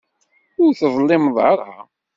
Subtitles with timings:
[0.63, 1.71] Ur teḍlimeḍ ara.